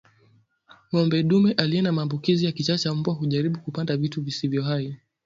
Ngombe 0.93 1.23
dume 1.23 1.51
aliye 1.51 1.81
na 1.81 1.91
maambukizi 1.91 2.45
ya 2.45 2.51
kichaa 2.51 2.77
cha 2.77 2.93
mbwa 2.93 3.13
hujaribu 3.13 3.59
kupanda 3.59 3.97
vitu 3.97 4.21
visivyo 4.23 4.63
hai 4.63 4.97